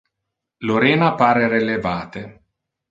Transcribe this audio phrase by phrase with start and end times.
[0.69, 2.21] Lorena pare relevate.